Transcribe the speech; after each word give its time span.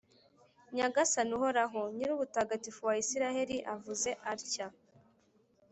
Nyagasani 0.75 1.31
Uhoraho, 1.37 1.79
Nyirubutagatifu 1.95 2.79
wa 2.89 2.95
Israheli 3.03 3.57
avuze 3.75 4.09
atya: 4.31 4.67